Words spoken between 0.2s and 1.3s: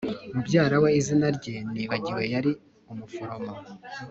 Mubyara we izina